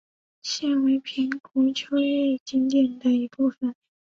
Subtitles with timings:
[0.41, 3.75] 现为平湖秋月景点的一部分。